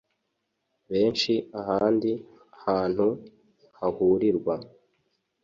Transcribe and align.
benshi 0.91 1.33
ahandi 1.59 2.11
hantu 2.63 3.07
hahurirwa 3.77 4.55